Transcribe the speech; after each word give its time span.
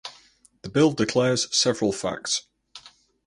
The 0.63 0.69
bill 0.69 0.93
declares 0.93 1.55
several 1.55 1.91
facts. 1.93 2.47